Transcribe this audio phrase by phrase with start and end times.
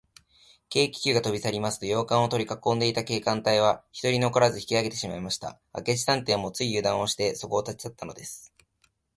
[0.73, 5.59] 軽気球がとびさりますと、洋館をとりかこんでいた警官隊は、ひとり残らず引きあげてしまいました。
[5.77, 8.51] 明智探偵も、ついゆだんをして、そこを立ちさったのです。